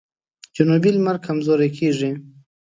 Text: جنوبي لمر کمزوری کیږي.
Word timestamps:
جنوبي 0.55 0.91
لمر 0.95 1.15
کمزوری 1.25 1.69
کیږي. 1.77 2.11